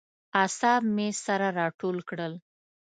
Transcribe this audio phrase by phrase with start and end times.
[0.41, 2.33] اعصاب مې سره راټول کړل.